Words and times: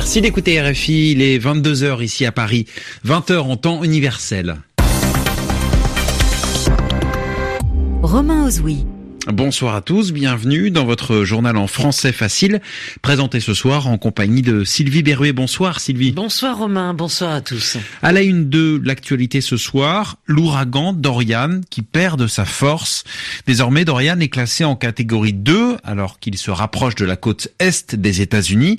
Merci 0.00 0.22
d'écouter 0.22 0.58
RFI. 0.62 1.12
Il 1.12 1.20
est 1.20 1.36
22h 1.38 2.02
ici 2.02 2.24
à 2.24 2.32
Paris, 2.32 2.64
20h 3.06 3.36
en 3.40 3.56
temps 3.58 3.84
universel. 3.84 4.56
Romain 8.02 8.46
Ozoui. 8.46 8.86
Bonsoir 9.26 9.74
à 9.74 9.82
tous, 9.82 10.12
bienvenue 10.12 10.70
dans 10.70 10.86
votre 10.86 11.24
journal 11.24 11.58
en 11.58 11.66
français 11.66 12.10
facile, 12.10 12.62
présenté 13.02 13.38
ce 13.38 13.52
soir 13.52 13.86
en 13.86 13.98
compagnie 13.98 14.40
de 14.40 14.64
Sylvie 14.64 15.02
Berruet. 15.02 15.34
Bonsoir 15.34 15.78
Sylvie. 15.78 16.12
Bonsoir 16.12 16.56
Romain, 16.56 16.94
bonsoir 16.94 17.32
à 17.32 17.42
tous. 17.42 17.76
À 18.00 18.12
la 18.12 18.22
une 18.22 18.48
de 18.48 18.80
l'actualité 18.82 19.42
ce 19.42 19.58
soir, 19.58 20.16
l'ouragan 20.26 20.94
Dorian 20.94 21.60
qui 21.68 21.82
perd 21.82 22.18
de 22.18 22.26
sa 22.26 22.46
force. 22.46 23.04
Désormais, 23.46 23.84
Dorian 23.84 24.18
est 24.20 24.28
classé 24.28 24.64
en 24.64 24.74
catégorie 24.74 25.34
2 25.34 25.76
alors 25.84 26.18
qu'il 26.18 26.38
se 26.38 26.50
rapproche 26.50 26.94
de 26.94 27.04
la 27.04 27.16
côte 27.16 27.48
est 27.58 27.94
des 27.94 28.22
États-Unis. 28.22 28.78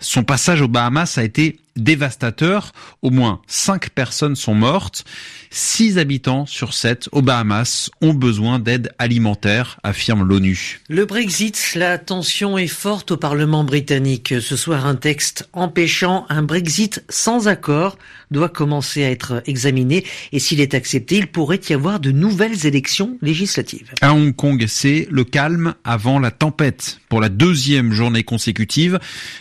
Son 0.00 0.24
passage 0.24 0.62
aux 0.62 0.68
Bahamas 0.68 1.18
a 1.18 1.22
été 1.22 1.58
dévastateur. 1.76 2.72
Au 3.02 3.10
moins 3.10 3.40
5 3.46 3.90
personnes 3.90 4.36
sont 4.36 4.54
mortes. 4.54 5.04
6 5.50 5.98
habitants 5.98 6.46
sur 6.46 6.72
7 6.72 7.08
aux 7.12 7.22
Bahamas 7.22 7.90
ont 8.00 8.14
besoin 8.14 8.58
d'aide 8.58 8.92
alimentaire, 8.98 9.78
affirme 9.82 10.26
l'ONU. 10.26 10.80
Le 10.88 11.04
Brexit, 11.04 11.74
la 11.74 11.98
tension 11.98 12.56
est 12.56 12.66
forte 12.66 13.10
au 13.10 13.16
Parlement 13.16 13.64
britannique. 13.64 14.34
Ce 14.40 14.56
soir, 14.56 14.86
un 14.86 14.96
texte 14.96 15.48
empêchant 15.52 16.26
un 16.28 16.42
Brexit 16.42 17.04
sans 17.08 17.48
accord 17.48 17.98
doit 18.30 18.48
commencer 18.48 19.04
à 19.04 19.10
être 19.10 19.42
examiné 19.46 20.04
et 20.32 20.38
s'il 20.38 20.60
est 20.60 20.74
accepté, 20.74 21.16
il 21.16 21.26
pourrait 21.26 21.60
y 21.68 21.74
avoir 21.74 22.00
de 22.00 22.10
nouvelles 22.10 22.66
élections 22.66 23.18
législatives. 23.20 23.90
À 24.00 24.14
Hong 24.14 24.34
Kong, 24.34 24.64
c'est 24.66 25.06
le 25.10 25.24
calme 25.24 25.74
avant 25.84 26.18
la 26.18 26.30
tempête. 26.30 26.98
Pour 27.08 27.20
la 27.20 27.28
deuxième 27.28 27.92
journée 27.92 28.24
consécutive, 28.24 28.98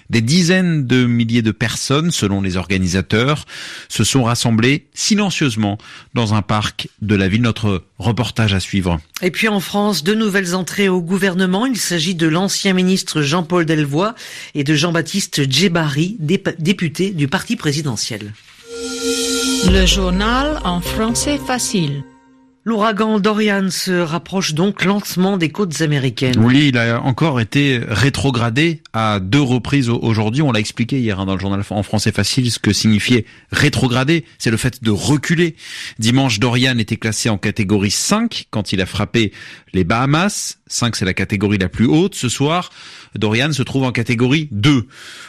des 0.10 0.22
dizaines 0.22 0.86
de 0.86 1.06
milliers 1.06 1.42
de 1.42 1.52
personnes 1.52 2.12
selon 2.22 2.42
les 2.42 2.56
organisateurs, 2.56 3.46
se 3.90 4.04
sont 4.04 4.24
rassemblés 4.24 4.88
silencieusement 4.94 5.78
dans 6.14 6.34
un 6.34 6.42
parc 6.42 6.88
de 7.02 7.16
la 7.16 7.28
ville. 7.28 7.42
Notre 7.42 7.84
reportage 7.98 8.54
à 8.54 8.60
suivre. 8.60 9.00
Et 9.22 9.32
puis 9.32 9.48
en 9.48 9.60
France, 9.60 10.04
deux 10.04 10.16
nouvelles 10.16 10.54
entrées 10.56 10.90
au 10.90 11.02
gouvernement. 11.02 11.66
Il 11.66 11.78
s'agit 11.78 12.16
de 12.16 12.28
l'ancien 12.28 12.74
ministre 12.74 13.22
Jean-Paul 13.22 13.66
Delvoye 13.66 14.14
et 14.54 14.64
de 14.64 14.76
Jean-Baptiste 14.76 15.50
Djebari, 15.50 16.18
député 16.20 17.10
du 17.10 17.28
parti 17.28 17.56
présidentiel. 17.56 18.34
Le 19.68 19.86
journal 19.86 20.60
en 20.64 20.82
français 20.82 21.40
facile. 21.40 22.04
L'ouragan 22.64 23.20
Dorian 23.20 23.72
se 23.72 23.92
rapproche 23.92 24.54
donc 24.54 24.86
lentement 24.86 25.38
des 25.38 25.50
côtes 25.50 25.82
américaines. 25.82 26.38
Oui, 26.38 26.68
il 26.68 26.78
a 26.78 27.02
encore 27.02 27.42
été 27.42 27.82
rétrogradé 27.88 28.82
à 28.94 29.20
deux 29.20 29.42
reprises 29.42 29.90
aujourd'hui. 29.90 30.44
On 30.44 30.52
l'a 30.52 30.60
expliqué 30.60 31.00
hier 31.00 31.20
hein, 31.20 31.26
dans 31.26 31.34
le 31.34 31.40
journal 31.40 31.64
en 31.68 31.82
français 31.82 32.12
facile 32.12 32.52
ce 32.52 32.60
que 32.60 32.72
signifiait 32.72 33.26
rétrograder. 33.52 34.26
C'est 34.38 34.52
le 34.52 34.58
fait 34.58 34.84
de 34.84 34.92
reculer. 34.92 35.56
Dimanche, 35.98 36.40
Dorian 36.40 36.78
était 36.78 36.98
classé 36.98 37.30
en 37.30 37.40
catégorie 37.40 37.90
5 37.90 38.46
quand 38.52 38.74
il 38.74 38.82
a 38.82 38.86
frappé 38.86 39.32
les 39.74 39.84
Bahamas. 39.84 40.60
5, 40.72 40.96
c'est 40.96 41.06
la 41.06 41.14
catégorie 41.14 41.58
la 41.58 41.70
plus 41.70 41.86
haute. 41.86 42.16
Ce 42.16 42.30
soir, 42.30 42.70
Dorian 43.16 43.52
se 43.52 43.64
trouve 43.64 43.84
en 43.84 43.92
catégorie 43.92 44.48
2. 44.52 44.88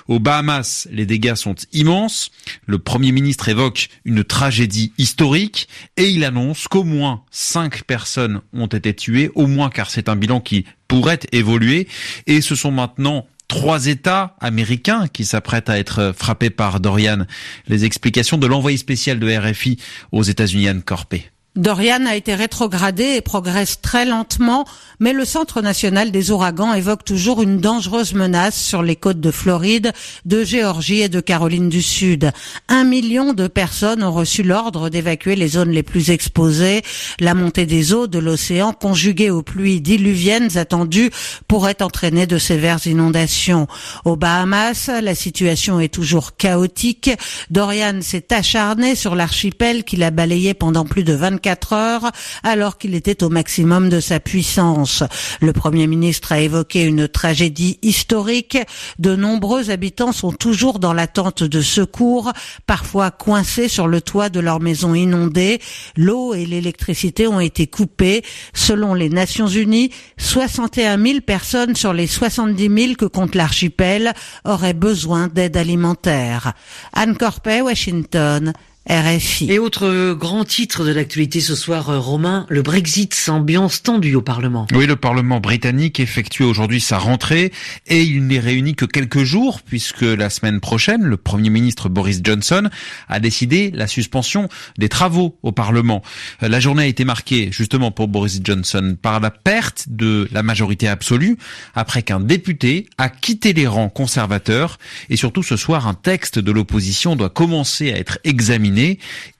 Aux 0.09 0.19
Bahamas, 0.19 0.89
les 0.91 1.07
dégâts 1.07 1.35
sont 1.35 1.55
immenses. 1.73 2.31
Le 2.67 2.79
Premier 2.79 3.12
ministre 3.12 3.48
évoque 3.48 3.89
une 4.05 4.25
tragédie 4.25 4.93
historique 4.98 5.69
et 5.97 6.09
il 6.09 6.25
annonce 6.25 6.69
qu'au 6.69 6.85
moins 6.85 7.25
5 7.31 7.85
personnes 7.85 8.41
ont 8.53 8.67
été 8.67 8.95
tuées, 8.95 9.31
au 9.35 9.47
moins 9.47 9.70
car 9.70 9.91
c'est 9.91 10.09
un 10.09 10.17
bilan 10.17 10.41
qui 10.41 10.65
pourrait 10.89 11.20
évoluer. 11.33 11.89
Et 12.27 12.41
ce 12.41 12.55
sont 12.55 12.70
maintenant 12.70 13.27
trois 13.48 13.87
États 13.87 14.37
américains 14.41 15.09
qui 15.09 15.25
s'apprêtent 15.25 15.69
à 15.69 15.79
être 15.79 16.15
frappés 16.17 16.51
par 16.51 16.81
Dorian. 16.81 17.27
Les 17.69 17.85
explications 17.85 18.39
de 18.39 18.47
l'envoyé 18.47 18.79
spécial 18.79 19.19
de 19.19 19.36
RFI 19.36 19.79
aux 20.11 20.23
États-Unis, 20.23 20.69
Anne 20.69 20.83
Corpé. 20.83 21.31
Dorian 21.55 22.07
a 22.07 22.17
été 22.17 22.35
rétrogradé 22.35 23.17
et 23.17 23.20
progresse 23.20 23.83
très 23.83 24.07
lentement, 24.07 24.64
mais 25.01 25.13
le 25.13 25.27
Centre 25.27 25.61
national 25.61 26.11
des 26.11 26.30
ouragans 26.30 26.73
évoque 26.73 27.05
toujours 27.05 27.42
une 27.42 27.58
dangereuse 27.58 28.14
menace 28.14 28.58
sur 28.58 28.83
les 28.83 28.96
côtes 28.96 29.20
de 29.20 29.30
Floride, 29.30 29.92
de 30.24 30.45
Géorgie 30.45 31.02
et 31.02 31.11
de 31.11 31.20
Caroline 31.20 31.68
du 31.68 31.83
Sud. 31.83 32.30
Un 32.68 32.85
million 32.85 33.35
de 33.35 33.48
personnes 33.48 34.02
ont 34.02 34.13
reçu 34.13 34.42
l'ordre 34.42 34.89
d'évacuer 34.89 35.36
les 35.36 35.48
zones 35.48 35.73
les 35.73 35.83
plus 35.83 36.11
exposées. 36.11 36.80
La 37.20 37.35
montée 37.35 37.67
des 37.67 37.92
eaux 37.92 38.07
de 38.07 38.19
l'océan, 38.19 38.73
conjuguée 38.73 39.29
aux 39.29 39.42
pluies 39.42 39.83
diluviennes 39.83 40.57
attendues, 40.57 41.11
pourrait 41.48 41.83
entraîner 41.83 42.27
de 42.27 42.39
sévères 42.39 42.86
inondations. 42.86 43.67
Aux 44.07 44.17
Bahamas, 44.17 44.89
la 45.02 45.14
situation 45.14 45.80
est 45.80 45.92
toujours 45.92 46.34
chaotique. 46.39 47.11
Dorian 47.51 48.01
s'est 48.01 48.33
acharné 48.33 48.95
sur 48.95 49.14
l'archipel 49.14 49.84
qu'il 49.84 50.02
a 50.02 50.11
balayé 50.11 50.55
pendant 50.55 50.86
plus 50.86 51.05
de 51.05 51.13
24 51.13 51.42
24 51.42 51.73
heures 51.73 52.11
alors 52.45 52.79
qu'il 52.79 52.95
était 52.95 53.25
au 53.25 53.29
maximum 53.29 53.89
de 53.89 53.98
sa 53.98 54.20
puissance. 54.20 55.03
Le 55.41 55.53
Premier 55.53 55.89
ministre 55.89 56.33
a 56.33 56.41
évoqué 56.41 56.85
une 56.85 57.08
tragédie 57.08 57.79
historique. 57.83 58.58
De 59.01 59.17
nombreux 59.17 59.70
habitants 59.70 60.13
sont 60.13 60.33
toujours 60.33 60.79
dans 60.79 60.92
l'attente 60.92 61.42
de 61.42 61.61
secours, 61.61 62.33
parfois 62.67 63.11
coincés 63.11 63.69
sur 63.69 63.89
le 63.89 64.01
toit 64.01 64.29
de 64.29 64.39
leur 64.39 64.61
maison 64.61 64.95
inondée. 64.95 65.61
L'eau 65.97 66.35
et 66.35 66.47
l'électricité 66.47 67.27
ont 67.27 67.41
été 67.41 67.67
coupées. 67.67 68.23
Selon 68.55 68.95
les 68.95 69.08
Nations 69.08 69.48
Unies, 69.48 69.91
61 70.19 71.02
000 71.02 71.20
personnes 71.20 71.75
sur 71.75 71.92
les 71.92 72.07
70 72.07 72.85
000 72.85 72.95
que 72.95 73.07
compte 73.07 73.35
l'archipel 73.35 74.13
auraient 74.45 74.75
besoin 74.75 75.27
d'aide 75.27 75.57
alimentaire. 75.57 76.52
Anne 76.92 77.17
Corpet, 77.17 77.63
Washington. 77.63 78.52
RFI. 78.89 79.53
Et 79.53 79.61
autre 79.61 80.15
grand 80.15 80.45
titre 80.45 80.85
de 80.85 80.91
l'actualité 80.91 81.41
ce 81.41 81.55
soir, 81.55 81.89
euh, 81.89 82.01
Romain, 82.01 82.47
le 82.48 82.63
Brexit, 82.63 83.17
ambiance 83.29 83.85
tendue 83.85 84.17
au 84.17 84.23
Parlement. 84.23 84.67
Oui, 84.75 84.87
le 84.87 84.97
Parlement 84.97 85.39
britannique 85.39 86.01
effectue 86.01 86.43
aujourd'hui 86.43 86.81
sa 86.81 86.98
rentrée 86.98 87.53
et 87.87 88.03
il 88.03 88.27
n'est 88.27 88.41
réuni 88.41 88.75
que 88.75 88.85
quelques 88.85 89.23
jours 89.23 89.61
puisque 89.63 90.03
la 90.03 90.31
semaine 90.31 90.59
prochaine, 90.59 91.03
le 91.03 91.17
Premier 91.17 91.48
ministre 91.48 91.89
Boris 91.89 92.23
Johnson 92.25 92.69
a 93.09 93.20
décidé 93.20 93.70
la 93.73 93.87
suspension 93.87 94.48
des 94.79 94.89
travaux 94.89 95.39
au 95.45 95.53
Parlement. 95.53 96.03
Euh, 96.43 96.49
la 96.49 96.59
journée 96.59 96.83
a 96.83 96.87
été 96.87 97.05
marquée 97.05 97.51
justement 97.53 97.93
pour 97.93 98.09
Boris 98.09 98.41
Johnson 98.43 98.97
par 99.01 99.20
la 99.20 99.31
perte 99.31 99.85
de 99.91 100.29
la 100.33 100.43
majorité 100.43 100.89
absolue 100.89 101.39
après 101.77 102.03
qu'un 102.03 102.20
député 102.20 102.89
a 102.99 103.09
quitté 103.09 103.53
les 103.53 103.69
rangs 103.69 103.91
conservateurs 103.91 104.81
et 105.09 105.17
surtout 105.17 105.45
ce 105.45 105.57
soir 105.57 105.87
un 105.87 105.95
texte 105.95 106.41
de 106.41 106.51
l'opposition 106.51 107.14
doit 107.14 107.31
commencer 107.31 107.93
à 107.93 107.97
être 107.97 108.19
examiné 108.25 108.71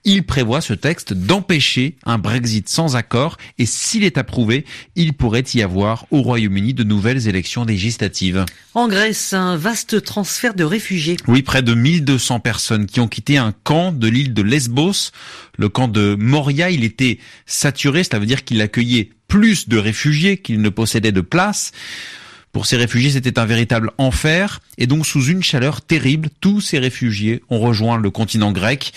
il 0.05 0.23
prévoit 0.23 0.61
ce 0.61 0.73
texte 0.73 1.13
d'empêcher 1.13 1.95
un 2.05 2.17
Brexit 2.17 2.67
sans 2.69 2.95
accord 2.95 3.37
et 3.57 3.65
s'il 3.65 4.03
est 4.03 4.17
approuvé, 4.17 4.65
il 4.95 5.13
pourrait 5.13 5.43
y 5.53 5.61
avoir 5.61 6.05
au 6.11 6.21
Royaume-Uni 6.21 6.73
de 6.73 6.83
nouvelles 6.83 7.27
élections 7.27 7.65
législatives. 7.65 8.45
En 8.73 8.87
Grèce, 8.87 9.33
un 9.33 9.55
vaste 9.55 10.03
transfert 10.03 10.53
de 10.53 10.63
réfugiés. 10.63 11.17
Oui, 11.27 11.41
près 11.41 11.61
de 11.61 11.73
1200 11.73 12.39
personnes 12.39 12.85
qui 12.85 12.99
ont 12.99 13.07
quitté 13.07 13.37
un 13.37 13.53
camp 13.63 13.91
de 13.91 14.07
l'île 14.07 14.33
de 14.33 14.41
Lesbos. 14.41 15.11
Le 15.57 15.69
camp 15.69 15.87
de 15.87 16.15
Moria, 16.19 16.69
il 16.69 16.83
était 16.83 17.19
saturé, 17.45 18.03
cela 18.03 18.19
veut 18.19 18.25
dire 18.25 18.43
qu'il 18.43 18.61
accueillait 18.61 19.09
plus 19.27 19.67
de 19.67 19.77
réfugiés 19.77 20.37
qu'il 20.37 20.61
ne 20.61 20.69
possédait 20.69 21.11
de 21.11 21.21
place. 21.21 21.71
Pour 22.53 22.67
ces 22.67 22.77
réfugiés, 22.77 23.09
c'était 23.09 23.39
un 23.39 23.45
véritable 23.45 23.91
enfer. 23.97 24.61
Et 24.77 24.85
donc, 24.85 25.07
sous 25.07 25.25
une 25.25 25.41
chaleur 25.41 25.81
terrible, 25.81 26.29
tous 26.39 26.61
ces 26.61 26.77
réfugiés 26.77 27.41
ont 27.49 27.59
rejoint 27.59 27.97
le 27.97 28.11
continent 28.11 28.51
grec. 28.51 28.93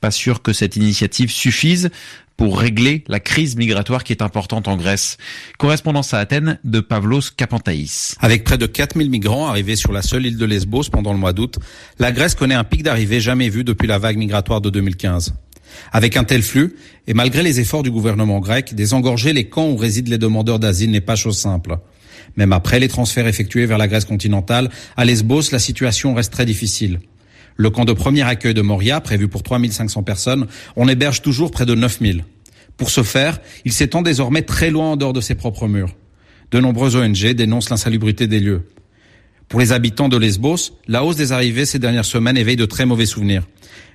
Pas 0.00 0.10
sûr 0.10 0.42
que 0.42 0.52
cette 0.52 0.74
initiative 0.74 1.30
suffise 1.30 1.90
pour 2.36 2.58
régler 2.58 3.04
la 3.06 3.20
crise 3.20 3.56
migratoire 3.56 4.02
qui 4.02 4.12
est 4.12 4.22
importante 4.22 4.66
en 4.68 4.76
Grèce. 4.76 5.18
Correspondance 5.56 6.14
à 6.14 6.18
Athènes 6.18 6.58
de 6.64 6.80
Pavlos 6.80 7.20
Kapantaïs. 7.36 8.16
Avec 8.20 8.42
près 8.42 8.58
de 8.58 8.66
4000 8.66 9.08
migrants 9.08 9.46
arrivés 9.46 9.76
sur 9.76 9.92
la 9.92 10.02
seule 10.02 10.26
île 10.26 10.36
de 10.36 10.44
Lesbos 10.44 10.90
pendant 10.90 11.12
le 11.12 11.18
mois 11.18 11.32
d'août, 11.32 11.58
la 12.00 12.10
Grèce 12.10 12.34
connaît 12.34 12.56
un 12.56 12.64
pic 12.64 12.82
d'arrivée 12.82 13.20
jamais 13.20 13.48
vu 13.48 13.62
depuis 13.62 13.86
la 13.86 13.98
vague 13.98 14.18
migratoire 14.18 14.60
de 14.60 14.68
2015. 14.68 15.34
Avec 15.92 16.16
un 16.16 16.24
tel 16.24 16.42
flux, 16.42 16.74
et 17.06 17.14
malgré 17.14 17.42
les 17.42 17.60
efforts 17.60 17.82
du 17.84 17.90
gouvernement 17.90 18.40
grec, 18.40 18.74
désengorger 18.74 19.32
les 19.32 19.48
camps 19.48 19.68
où 19.68 19.76
résident 19.76 20.10
les 20.10 20.18
demandeurs 20.18 20.58
d'asile 20.58 20.90
n'est 20.90 21.00
pas 21.00 21.16
chose 21.16 21.38
simple. 21.38 21.78
Même 22.36 22.52
après 22.52 22.80
les 22.80 22.88
transferts 22.88 23.26
effectués 23.26 23.66
vers 23.66 23.78
la 23.78 23.88
Grèce 23.88 24.04
continentale, 24.04 24.70
à 24.96 25.04
Lesbos, 25.04 25.52
la 25.52 25.58
situation 25.58 26.14
reste 26.14 26.32
très 26.32 26.46
difficile. 26.46 27.00
Le 27.56 27.70
camp 27.70 27.84
de 27.84 27.92
premier 27.92 28.22
accueil 28.22 28.54
de 28.54 28.62
Moria, 28.62 29.00
prévu 29.00 29.28
pour 29.28 29.42
3500 29.42 30.02
personnes, 30.02 30.46
on 30.76 30.88
héberge 30.88 31.22
toujours 31.22 31.50
près 31.50 31.64
de 31.64 31.74
9000. 31.74 32.24
Pour 32.76 32.90
ce 32.90 33.02
faire, 33.02 33.40
il 33.64 33.72
s'étend 33.72 34.02
désormais 34.02 34.42
très 34.42 34.70
loin 34.70 34.92
en 34.92 34.96
dehors 34.96 35.14
de 35.14 35.22
ses 35.22 35.34
propres 35.34 35.66
murs. 35.66 35.94
De 36.50 36.60
nombreuses 36.60 36.96
ONG 36.96 37.32
dénoncent 37.32 37.70
l'insalubrité 37.70 38.26
des 38.26 38.40
lieux. 38.40 38.68
Pour 39.48 39.60
les 39.60 39.72
habitants 39.72 40.08
de 40.08 40.16
Lesbos, 40.16 40.72
la 40.86 41.04
hausse 41.04 41.16
des 41.16 41.32
arrivées 41.32 41.66
ces 41.66 41.78
dernières 41.78 42.04
semaines 42.04 42.36
éveille 42.36 42.56
de 42.56 42.66
très 42.66 42.84
mauvais 42.84 43.06
souvenirs. 43.06 43.44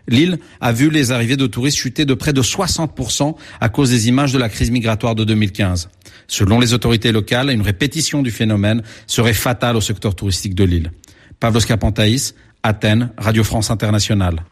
L'île 0.08 0.40
a 0.60 0.72
vu 0.72 0.90
les 0.90 1.12
arrivées 1.12 1.38
de 1.38 1.48
touristes 1.48 1.78
chuter 1.78 2.06
de 2.06 2.14
près 2.14 2.34
de 2.34 2.42
60% 2.42 3.36
à 3.60 3.70
cause 3.70 3.90
des 3.92 4.08
images 4.08 4.34
de 4.34 4.40
la 4.40 4.50
crise 4.50 4.72
migratoire 4.72 5.16
de 5.16 5.24
2015. 5.24 5.90
Selon 6.28 6.60
les 6.60 6.74
autorités 6.74 7.12
locales, 7.12 7.50
une 7.50 7.62
répétition 7.62 8.22
du 8.22 8.32
phénomène 8.32 8.82
serait 9.08 9.34
fatale 9.34 9.76
au 9.76 9.82
secteur 9.82 10.16
touristique 10.16 10.56
de 10.56 10.64
l'île. 10.64 10.92
Pavlos 11.40 11.62
Kapantaïs, 11.62 12.36
Athènes, 12.64 13.12
Radio 13.18 13.44
France 13.44 13.72
Internationale. 13.72 14.44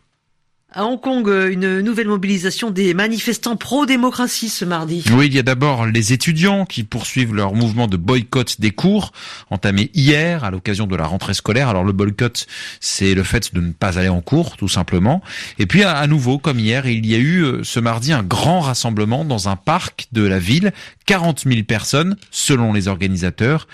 À 0.72 0.86
Hong 0.86 1.02
Kong, 1.02 1.28
une 1.50 1.82
nouvelle 1.82 2.08
mobilisation 2.08 2.70
des 2.70 2.94
manifestants 2.94 3.56
pro-démocratie 3.56 4.50
ce 4.50 4.66
mardi. 4.66 5.04
Oui, 5.14 5.26
il 5.26 5.34
y 5.34 5.40
a 5.40 5.44
d'abord 5.44 5.88
les 5.88 6.14
étudiants 6.14 6.66
qui 6.66 6.84
poursuivent 6.84 7.34
leur 7.34 7.56
mouvement 7.56 7.88
de 7.88 7.98
boycott 7.98 8.62
des 8.62 8.70
cours, 8.70 9.12
entamé 9.50 9.90
hier 9.96 10.44
à 10.44 10.52
l'occasion 10.52 10.86
de 10.86 10.96
la 10.96 11.08
rentrée 11.08 11.34
scolaire. 11.34 11.70
Alors 11.70 11.84
le 11.84 11.92
boycott, 11.92 12.46
c'est 12.80 13.16
le 13.16 13.24
fait 13.24 13.52
de 13.56 13.62
ne 13.62 13.72
pas 13.72 13.98
aller 13.98 14.10
en 14.10 14.22
cours, 14.22 14.58
tout 14.58 14.68
simplement. 14.68 15.24
Et 15.58 15.66
puis 15.66 15.84
à 15.84 16.06
nouveau, 16.06 16.38
comme 16.38 16.60
hier, 16.60 16.86
il 16.86 17.08
y 17.08 17.16
a 17.16 17.18
eu 17.18 17.42
euh, 17.42 17.64
ce 17.64 17.80
mardi 17.80 18.14
un 18.14 18.22
grand 18.22 18.60
rassemblement 18.60 19.26
dans 19.26 19.50
un 19.50 19.56
parc 19.56 20.06
de 20.12 20.22
la 20.22 20.38
ville, 20.38 20.72
40 21.08 21.46
000 21.48 21.64
personnes 21.64 22.16
selon 22.30 22.74
les 22.74 22.88
organisateurs. 22.88 23.68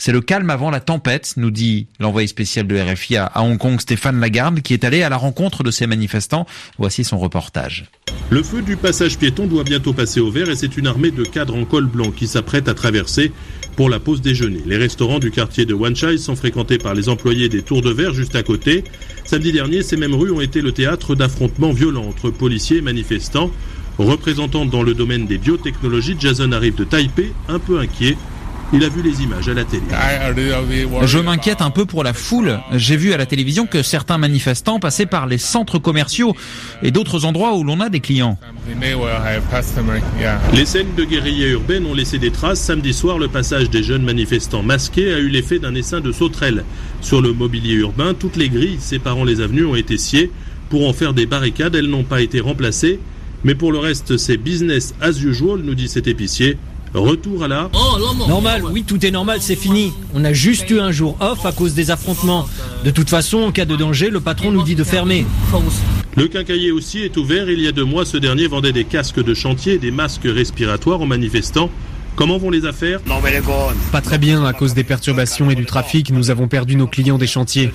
C'est 0.00 0.12
le 0.12 0.20
calme 0.20 0.48
avant 0.48 0.70
la 0.70 0.78
tempête, 0.78 1.34
nous 1.36 1.50
dit 1.50 1.88
l'envoyé 1.98 2.28
spécial 2.28 2.68
de 2.68 2.78
RFI 2.78 3.16
à, 3.16 3.32
Hong 3.42 3.58
Kong, 3.58 3.80
Stéphane 3.80 4.20
Lagarde, 4.20 4.62
qui 4.62 4.72
est 4.72 4.84
allé 4.84 5.02
à 5.02 5.08
la 5.08 5.16
rencontre 5.16 5.64
de 5.64 5.72
ces 5.72 5.88
manifestants. 5.88 6.46
Voici 6.78 7.02
son 7.02 7.18
reportage. 7.18 7.86
Le 8.30 8.44
feu 8.44 8.62
du 8.62 8.76
passage 8.76 9.18
piéton 9.18 9.48
doit 9.48 9.64
bientôt 9.64 9.92
passer 9.92 10.20
au 10.20 10.30
vert 10.30 10.48
et 10.50 10.54
c'est 10.54 10.76
une 10.76 10.86
armée 10.86 11.10
de 11.10 11.24
cadres 11.24 11.56
en 11.56 11.64
col 11.64 11.86
blanc 11.86 12.12
qui 12.12 12.28
s'apprête 12.28 12.68
à 12.68 12.74
traverser 12.74 13.32
pour 13.74 13.88
la 13.88 13.98
pause 13.98 14.22
déjeuner. 14.22 14.62
Les 14.66 14.76
restaurants 14.76 15.18
du 15.18 15.32
quartier 15.32 15.66
de 15.66 15.74
Wan 15.74 15.96
Chai 15.96 16.16
sont 16.16 16.36
fréquentés 16.36 16.78
par 16.78 16.94
les 16.94 17.08
employés 17.08 17.48
des 17.48 17.62
Tours 17.62 17.82
de 17.82 17.90
Verre 17.90 18.14
juste 18.14 18.36
à 18.36 18.44
côté. 18.44 18.84
Samedi 19.24 19.50
dernier, 19.50 19.82
ces 19.82 19.96
mêmes 19.96 20.14
rues 20.14 20.30
ont 20.30 20.40
été 20.40 20.60
le 20.60 20.70
théâtre 20.70 21.16
d'affrontements 21.16 21.72
violents 21.72 22.06
entre 22.06 22.30
policiers 22.30 22.76
et 22.76 22.82
manifestants. 22.82 23.50
Représentante 23.98 24.70
dans 24.70 24.84
le 24.84 24.94
domaine 24.94 25.26
des 25.26 25.38
biotechnologies, 25.38 26.14
Jason 26.20 26.52
arrive 26.52 26.76
de 26.76 26.84
Taipei, 26.84 27.32
un 27.48 27.58
peu 27.58 27.80
inquiet 27.80 28.16
il 28.72 28.84
a 28.84 28.88
vu 28.88 29.02
les 29.02 29.22
images 29.22 29.48
à 29.48 29.54
la 29.54 29.64
télé. 29.64 29.82
Je 31.02 31.18
m'inquiète 31.18 31.62
un 31.62 31.70
peu 31.70 31.86
pour 31.86 32.04
la 32.04 32.12
foule. 32.12 32.60
J'ai 32.72 32.96
vu 32.96 33.12
à 33.12 33.16
la 33.16 33.26
télévision 33.26 33.66
que 33.66 33.82
certains 33.82 34.18
manifestants 34.18 34.78
passaient 34.78 35.06
par 35.06 35.26
les 35.26 35.38
centres 35.38 35.78
commerciaux 35.78 36.34
et 36.82 36.90
d'autres 36.90 37.24
endroits 37.24 37.56
où 37.56 37.64
l'on 37.64 37.80
a 37.80 37.88
des 37.88 38.00
clients. 38.00 38.38
Les 40.52 40.66
scènes 40.66 40.94
de 40.96 41.04
guérilla 41.04 41.48
urbaine 41.48 41.86
ont 41.86 41.94
laissé 41.94 42.18
des 42.18 42.30
traces. 42.30 42.60
Samedi 42.60 42.92
soir, 42.92 43.18
le 43.18 43.28
passage 43.28 43.70
des 43.70 43.82
jeunes 43.82 44.04
manifestants 44.04 44.62
masqués 44.62 45.14
a 45.14 45.18
eu 45.18 45.28
l'effet 45.28 45.58
d'un 45.58 45.74
essaim 45.74 46.00
de 46.00 46.12
sauterelles. 46.12 46.64
Sur 47.00 47.22
le 47.22 47.32
mobilier 47.32 47.74
urbain, 47.74 48.14
toutes 48.14 48.36
les 48.36 48.48
grilles 48.48 48.78
séparant 48.80 49.24
les 49.24 49.40
avenues 49.40 49.64
ont 49.64 49.76
été 49.76 49.96
sciées. 49.96 50.30
Pour 50.68 50.86
en 50.86 50.92
faire 50.92 51.14
des 51.14 51.24
barricades, 51.24 51.74
elles 51.74 51.88
n'ont 51.88 52.04
pas 52.04 52.20
été 52.20 52.40
remplacées. 52.40 53.00
Mais 53.44 53.54
pour 53.54 53.72
le 53.72 53.78
reste, 53.78 54.16
c'est 54.16 54.36
business 54.36 54.94
as 55.00 55.22
usual, 55.22 55.60
nous 55.60 55.74
dit 55.74 55.88
cet 55.88 56.06
épicier. 56.06 56.58
Retour 56.94 57.44
à 57.44 57.48
la... 57.48 57.70
Normal, 58.28 58.62
oui, 58.70 58.82
tout 58.82 59.04
est 59.04 59.10
normal, 59.10 59.38
c'est 59.40 59.56
fini. 59.56 59.92
On 60.14 60.24
a 60.24 60.32
juste 60.32 60.70
eu 60.70 60.80
un 60.80 60.90
jour 60.90 61.16
off 61.20 61.44
à 61.44 61.52
cause 61.52 61.74
des 61.74 61.90
affrontements. 61.90 62.48
De 62.84 62.90
toute 62.90 63.10
façon, 63.10 63.38
en 63.38 63.52
cas 63.52 63.64
de 63.64 63.76
danger, 63.76 64.10
le 64.10 64.20
patron 64.20 64.50
nous 64.50 64.62
dit 64.62 64.74
de 64.74 64.84
fermer. 64.84 65.26
Le 66.16 66.26
quincailler 66.28 66.72
aussi 66.72 67.00
est 67.00 67.16
ouvert. 67.16 67.50
Il 67.50 67.60
y 67.60 67.68
a 67.68 67.72
deux 67.72 67.84
mois, 67.84 68.04
ce 68.04 68.16
dernier 68.16 68.46
vendait 68.46 68.72
des 68.72 68.84
casques 68.84 69.22
de 69.22 69.34
chantier 69.34 69.74
et 69.74 69.78
des 69.78 69.90
masques 69.90 70.24
respiratoires 70.24 71.00
aux 71.00 71.06
manifestants. 71.06 71.70
Comment 72.18 72.36
vont 72.36 72.50
les 72.50 72.66
affaires? 72.66 73.00
Pas 73.92 74.00
très 74.00 74.18
bien 74.18 74.44
à 74.44 74.52
cause 74.52 74.74
des 74.74 74.82
perturbations 74.82 75.50
et 75.50 75.54
du 75.54 75.64
trafic. 75.64 76.10
Nous 76.10 76.32
avons 76.32 76.48
perdu 76.48 76.74
nos 76.74 76.88
clients 76.88 77.16
des 77.16 77.28
chantiers. 77.28 77.70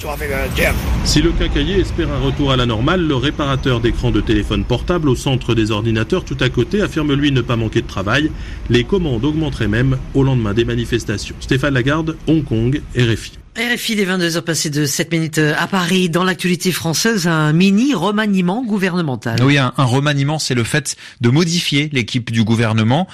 Si 1.06 1.22
le 1.22 1.32
quincailler 1.32 1.80
espère 1.80 2.12
un 2.12 2.20
retour 2.20 2.52
à 2.52 2.58
la 2.58 2.66
normale, 2.66 3.08
le 3.08 3.16
réparateur 3.16 3.80
d'écran 3.80 4.12
de 4.12 4.20
téléphone 4.20 4.66
portable 4.66 5.08
au 5.08 5.16
centre 5.16 5.56
des 5.56 5.72
ordinateurs 5.72 6.26
tout 6.26 6.38
à 6.42 6.50
côté 6.50 6.82
affirme 6.82 7.14
lui 7.14 7.32
ne 7.32 7.40
pas 7.40 7.56
manquer 7.56 7.82
de 7.82 7.88
travail. 7.88 8.32
Les 8.70 8.84
commandes 8.84 9.24
augmenteraient 9.24 9.70
même 9.70 9.98
au 10.14 10.24
lendemain 10.24 10.54
des 10.54 10.66
manifestations. 10.66 11.36
Stéphane 11.40 11.76
Lagarde, 11.76 12.18
Hong 12.28 12.44
Kong, 12.44 12.82
RFI. 12.98 13.43
RFI 13.56 13.96
des 13.96 14.06
22 14.06 14.38
heures 14.38 14.44
passées 14.44 14.72
de 14.72 14.84
7 14.88 15.12
minutes 15.12 15.38
euh, 15.38 15.54
à 15.60 15.68
Paris. 15.68 16.10
Dans 16.10 16.24
l'actualité 16.24 16.72
française, 16.72 17.28
un 17.28 17.54
mini 17.54 17.94
remaniement 17.94 18.64
gouvernemental. 18.64 19.44
Oui, 19.44 19.60
un, 19.60 19.72
un 19.78 19.84
remaniement, 19.84 20.40
c'est 20.40 20.56
le 20.56 20.64
fait 20.64 20.96
de 21.22 21.30
modifier 21.30 21.88
l'équipe 21.94 22.32
du 22.32 22.44
gouvernement. 22.44 23.08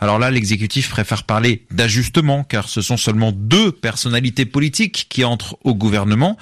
Alors 0.00 0.18
là, 0.18 0.30
l'exécutif 0.30 0.88
préfère 0.88 1.24
parler 1.24 1.66
d'ajustement, 1.70 2.42
car 2.42 2.70
ce 2.70 2.80
sont 2.80 2.96
seulement 2.96 3.32
deux 3.32 3.70
personnalités 3.70 4.46
politiques 4.46 5.08
qui 5.10 5.24
entrent 5.24 5.58
au 5.62 5.74
gouvernement. 5.74 6.38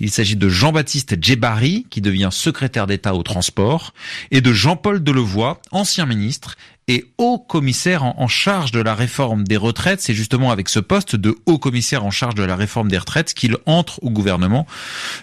Il 0.00 0.10
s'agit 0.10 0.36
de 0.36 0.48
Jean-Baptiste 0.48 1.16
Djebari, 1.20 1.86
qui 1.90 2.00
devient 2.00 2.30
secrétaire 2.30 2.86
d'État 2.86 3.14
au 3.14 3.22
transport, 3.22 3.92
et 4.30 4.40
de 4.40 4.52
Jean-Paul 4.52 5.02
Delevoye, 5.02 5.60
ancien 5.72 6.06
ministre 6.06 6.56
et 6.88 7.06
haut 7.18 7.38
commissaire 7.38 8.04
en, 8.04 8.28
charge 8.28 8.72
de 8.72 8.80
la 8.80 8.94
réforme 8.94 9.44
des 9.44 9.56
retraites. 9.56 10.00
C'est 10.00 10.14
justement 10.14 10.50
avec 10.50 10.68
ce 10.68 10.80
poste 10.80 11.16
de 11.16 11.36
haut 11.46 11.58
commissaire 11.58 12.04
en 12.04 12.10
charge 12.10 12.34
de 12.34 12.42
la 12.42 12.56
réforme 12.56 12.90
des 12.90 12.98
retraites 12.98 13.34
qu'il 13.34 13.56
entre 13.66 14.02
au 14.02 14.10
gouvernement. 14.10 14.66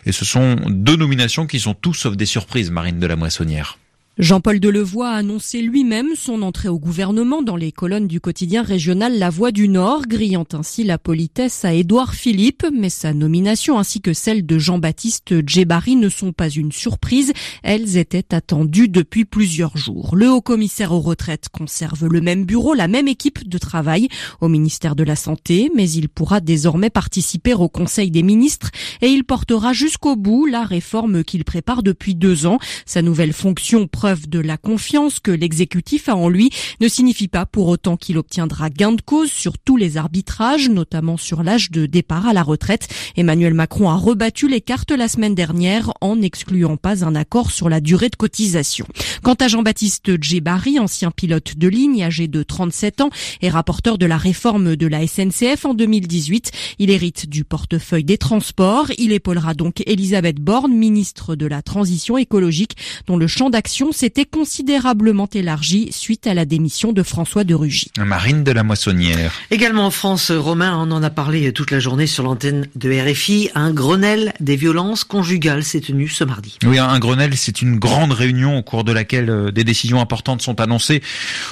Et 0.06 0.12
ce 0.12 0.26
sont 0.26 0.56
deux 0.68 0.96
nominations 0.96 1.48
qui 1.48 1.60
sont 1.60 1.74
tout 1.74 1.94
sauf 1.94 2.16
des 2.16 2.26
surprises, 2.26 2.72
Marine 2.72 3.00
de 3.00 3.08
la 3.08 3.16
Moissonnière. 3.16 3.78
Jean-Paul 4.18 4.60
Delevoye 4.60 5.08
a 5.08 5.14
annoncé 5.14 5.62
lui-même 5.62 6.16
son 6.18 6.42
entrée 6.42 6.68
au 6.68 6.78
gouvernement 6.78 7.42
dans 7.42 7.56
les 7.56 7.72
colonnes 7.72 8.10
du 8.10 8.20
quotidien 8.20 8.62
régional 8.62 9.18
La 9.18 9.30
Voix 9.30 9.54
du 9.54 9.70
Nord, 9.70 10.06
grillant 10.06 10.46
ainsi 10.52 10.84
la 10.84 10.98
politesse 10.98 11.64
à 11.64 11.74
Édouard 11.74 12.14
Philippe, 12.14 12.68
mais 12.74 12.90
sa 12.90 13.14
nomination 13.14 13.80
ainsi 13.80 14.02
que 14.02 14.12
celle 14.12 14.46
de 14.46 14.60
Jean-Baptiste 14.60 15.48
Djebari 15.48 15.96
ne 15.96 16.10
sont 16.10 16.34
pas 16.34 16.50
une 16.50 16.74
surprise, 16.74 17.32
elles 17.64 17.96
étaient 17.96 18.36
attendues 18.36 18.90
depuis 18.90 19.24
plusieurs 19.24 19.78
jours. 19.78 20.14
Le 20.14 20.30
haut-commissaire 20.30 20.92
aux 20.92 21.00
retraites 21.00 21.48
conserve 21.48 22.08
le 22.08 22.20
même 22.20 22.44
bureau, 22.44 22.74
la 22.74 22.90
même 22.90 23.08
équipe 23.08 23.48
de 23.48 23.58
travail 23.58 24.10
au 24.42 24.50
ministère 24.50 24.98
de 24.98 25.06
la 25.06 25.16
Santé, 25.16 25.72
mais 25.74 25.90
il 25.90 26.10
pourra 26.10 26.42
désormais 26.42 26.90
participer 26.90 27.54
au 27.54 27.70
Conseil 27.70 28.12
des 28.12 28.24
ministres 28.24 28.72
et 29.02 29.08
il 29.08 29.24
portera 29.24 29.72
jusqu'au 29.72 30.18
bout 30.18 30.48
la 30.48 30.66
réforme 30.66 31.24
qu'il 31.24 31.46
prépare 31.46 31.82
depuis 31.82 32.14
deux 32.14 32.46
ans. 32.46 32.60
Sa 32.86 33.02
nouvelle 33.02 33.32
fonction 33.32 33.88
preuve 34.02 34.28
de 34.28 34.40
la 34.40 34.58
confiance 34.58 35.20
que 35.20 35.30
l'exécutif 35.30 36.10
a 36.10 36.16
en 36.16 36.28
lui 36.28 36.50
ne 36.80 36.88
signifie 36.88 37.28
pas 37.28 37.46
pour 37.46 37.68
autant 37.68 37.98
qu'il 37.98 38.18
obtiendra 38.18 38.72
gain 38.72 38.94
de 38.94 39.02
cause 39.04 39.30
sur 39.30 39.60
tous 39.60 39.78
les 39.78 39.96
arbitrages, 39.96 40.70
notamment 40.70 41.18
sur 41.18 41.44
l'âge 41.44 41.70
de 41.70 41.86
départ 41.86 42.26
à 42.26 42.34
la 42.34 42.42
retraite. 42.42 42.88
Emmanuel 43.16 43.54
Macron 43.54 43.92
a 43.92 43.96
rebattu 43.96 44.48
les 44.48 44.60
cartes 44.60 44.90
la 44.90 45.08
semaine 45.08 45.36
dernière 45.36 45.94
en 46.02 46.16
n'excluant 46.16 46.78
pas 46.78 47.06
un 47.06 47.14
accord 47.14 47.52
sur 47.52 47.70
la 47.70 47.80
durée 47.80 48.10
de 48.10 48.16
cotisation. 48.16 48.88
Quant 49.22 49.36
à 49.36 49.48
Jean-Baptiste 49.48 50.20
Djebari, 50.20 50.80
ancien 50.80 51.12
pilote 51.12 51.56
de 51.56 51.68
ligne 51.68 52.02
âgé 52.02 52.28
de 52.28 52.42
37 52.42 53.02
ans 53.02 53.12
et 53.44 53.50
rapporteur 53.50 54.00
de 54.00 54.08
la 54.08 54.18
réforme 54.18 54.76
de 54.76 54.88
la 54.88 55.06
SNCF 55.06 55.64
en 55.66 55.76
2018, 55.76 56.52
il 56.80 56.90
hérite 56.90 57.30
du 57.30 57.44
portefeuille 57.44 58.04
des 58.04 58.18
transports. 58.18 58.88
Il 58.98 59.12
épaulera 59.12 59.54
donc 59.54 59.84
Elisabeth 59.86 60.40
Borne, 60.40 60.74
ministre 60.74 61.36
de 61.36 61.46
la 61.46 61.62
Transition 61.62 62.18
écologique, 62.18 62.78
dont 63.06 63.18
le 63.18 63.28
champ 63.28 63.52
d'action 63.52 63.91
s'était 63.92 64.26
considérablement 64.26 65.30
élargi 65.34 65.92
suite 65.92 66.28
à 66.28 66.34
la 66.34 66.46
démission 66.46 66.92
de 66.92 67.04
François 67.04 67.44
de 67.44 67.54
Rugy. 67.54 67.92
Marine 68.00 68.44
de 68.44 68.52
la 68.52 68.64
Moissonnière. 68.64 69.34
Également 69.50 69.86
en 69.86 69.92
France, 69.92 70.32
Romain, 70.32 70.78
on 70.78 70.92
en 70.92 71.04
a 71.04 71.10
parlé 71.10 71.52
toute 71.54 71.72
la 71.72 71.80
journée 71.80 72.08
sur 72.08 72.24
l'antenne 72.24 72.68
de 72.76 72.92
RFI. 72.92 73.50
Un 73.56 73.72
Grenelle 73.72 74.34
des 74.40 74.56
violences 74.56 75.04
conjugales 75.04 75.64
s'est 75.64 75.82
tenu 75.82 76.08
ce 76.08 76.24
mardi. 76.24 76.58
Oui, 76.66 76.80
un 76.80 77.00
Grenelle, 77.00 77.36
c'est 77.36 77.62
une 77.62 77.78
grande 77.80 78.12
réunion 78.12 78.58
au 78.58 78.64
cours 78.64 78.84
de 78.84 78.92
laquelle 78.92 79.30
euh, 79.30 79.52
des 79.52 79.64
décisions 79.64 80.00
importantes 80.00 80.42
sont 80.42 80.62
annoncées. 80.62 81.02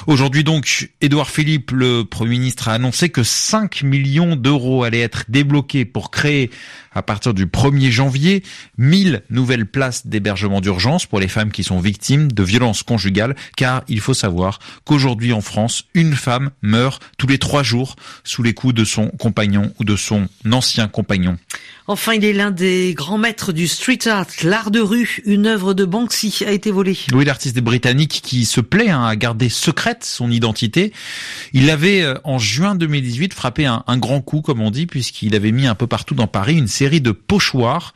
Aujourd'hui 0.06 0.44
donc, 0.44 0.90
Édouard 1.00 1.30
Philippe, 1.30 1.70
le 1.72 2.04
Premier 2.04 2.30
ministre, 2.30 2.68
a 2.68 2.74
annoncé 2.74 3.08
que 3.08 3.22
5 3.22 3.82
millions 3.82 4.36
d'euros 4.36 4.84
allaient 4.84 5.00
être 5.00 5.24
débloqués 5.28 5.84
pour 5.84 6.10
créer 6.10 6.50
à 6.92 7.02
partir 7.02 7.34
du 7.34 7.46
1er 7.46 7.90
janvier 7.90 8.42
1000 8.78 9.22
nouvelles 9.30 9.66
places 9.66 10.06
d'hébergement 10.06 10.60
d'urgence 10.60 11.06
pour 11.06 11.20
les 11.20 11.28
femmes 11.28 11.52
qui 11.52 11.62
sont 11.62 11.80
victimes 11.80 12.29
de 12.34 12.42
violences 12.42 12.82
conjugales, 12.82 13.36
car 13.56 13.82
il 13.88 14.00
faut 14.00 14.14
savoir 14.14 14.58
qu'aujourd'hui 14.84 15.32
en 15.32 15.40
France, 15.40 15.84
une 15.94 16.14
femme 16.14 16.50
meurt 16.62 17.02
tous 17.18 17.26
les 17.26 17.38
trois 17.38 17.62
jours 17.62 17.96
sous 18.24 18.42
les 18.42 18.54
coups 18.54 18.74
de 18.74 18.84
son 18.84 19.08
compagnon 19.08 19.72
ou 19.78 19.84
de 19.84 19.96
son 19.96 20.28
ancien 20.50 20.88
compagnon. 20.88 21.38
Enfin, 21.86 22.14
il 22.14 22.24
est 22.24 22.32
l'un 22.32 22.52
des 22.52 22.94
grands 22.94 23.18
maîtres 23.18 23.52
du 23.52 23.66
street 23.66 24.06
art, 24.06 24.26
l'art 24.44 24.70
de 24.70 24.78
rue. 24.78 25.20
Une 25.24 25.46
œuvre 25.46 25.74
de 25.74 25.84
Banksy 25.84 26.44
a 26.46 26.52
été 26.52 26.70
volée. 26.70 26.96
Oui, 27.12 27.24
l'artiste 27.24 27.58
britannique 27.58 28.20
qui 28.22 28.44
se 28.44 28.60
plaît 28.60 28.90
hein, 28.90 29.04
à 29.04 29.16
garder 29.16 29.48
secrète 29.48 30.04
son 30.04 30.30
identité. 30.30 30.92
Il 31.52 31.68
avait, 31.68 32.02
euh, 32.02 32.14
en 32.22 32.38
juin 32.38 32.76
2018, 32.76 33.34
frappé 33.34 33.66
un, 33.66 33.82
un 33.88 33.98
grand 33.98 34.20
coup, 34.20 34.40
comme 34.40 34.60
on 34.60 34.70
dit, 34.70 34.86
puisqu'il 34.86 35.34
avait 35.34 35.50
mis 35.50 35.66
un 35.66 35.74
peu 35.74 35.88
partout 35.88 36.14
dans 36.14 36.28
Paris 36.28 36.56
une 36.56 36.68
série 36.68 37.00
de 37.00 37.10
pochoirs 37.10 37.92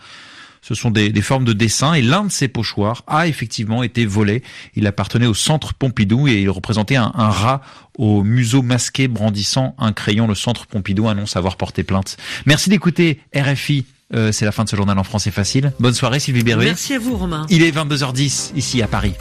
ce 0.65 0.75
sont 0.75 0.91
des, 0.91 1.13
formes 1.21 1.45
de 1.45 1.53
dessin 1.53 1.93
et 1.93 2.01
l'un 2.01 2.25
de 2.25 2.33
ces 2.33 2.49
pochoirs 2.49 3.03
a 3.07 3.29
effectivement 3.29 3.83
été 3.83 4.07
volé. 4.07 4.43
Il 4.75 4.87
appartenait 4.87 5.27
au 5.27 5.35
centre 5.35 5.75
Pompidou 5.75 6.27
et 6.27 6.41
il 6.41 6.49
représentait 6.49 6.97
un, 6.97 7.11
rat 7.15 7.61
au 7.99 8.23
museau 8.23 8.63
masqué 8.63 9.07
brandissant 9.07 9.75
un 9.79 9.93
crayon. 9.93 10.27
Le 10.27 10.35
centre 10.35 10.67
Pompidou 10.67 11.07
annonce 11.07 11.37
avoir 11.37 11.59
porté 11.59 11.85
plainte. 11.85 12.17
Merci 12.47 12.71
d'écouter 12.71 13.21
RFI. 13.37 13.85
Euh, 14.15 14.33
c'est 14.33 14.47
la 14.47 14.53
fin 14.53 14.65
de 14.65 14.71
ce 14.71 14.77
journal 14.77 14.99
en 14.99 15.05
français 15.05 15.31
facile. 15.31 15.75
Bonne 15.81 15.95
soirée 15.95 16.19
Sylvie 16.19 16.43
Berruet. 16.43 16.65
Merci 16.65 16.95
à 16.95 16.99
vous 16.99 17.15
Romain. 17.15 17.45
Il 17.51 17.63
est 17.63 17.71
22h10 17.71 18.53
ici 18.57 18.81
à 18.81 18.87
Paris. 18.87 19.13